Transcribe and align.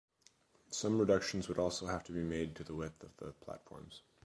Some 0.71 0.97
reductions 0.97 1.47
would 1.47 1.59
also 1.59 1.85
have 1.85 2.03
to 2.05 2.11
be 2.11 2.23
made 2.23 2.55
to 2.55 2.63
the 2.63 2.73
width 2.73 3.03
of 3.03 3.15
the 3.17 3.33
platforms. 3.33 4.01